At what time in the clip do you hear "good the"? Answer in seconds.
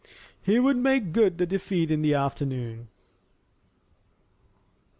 1.13-1.45